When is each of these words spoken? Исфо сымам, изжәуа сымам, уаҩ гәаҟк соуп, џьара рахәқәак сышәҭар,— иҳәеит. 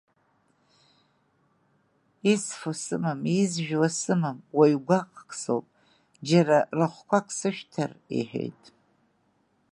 Исфо 2.31 2.71
сымам, 2.81 3.21
изжәуа 3.41 3.89
сымам, 3.99 4.37
уаҩ 4.57 4.75
гәаҟк 4.85 5.29
соуп, 5.41 5.65
џьара 6.27 6.57
рахәқәак 6.77 7.27
сышәҭар,— 7.37 7.91
иҳәеит. 8.17 8.63